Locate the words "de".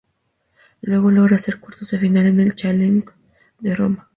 1.91-1.99, 3.59-3.75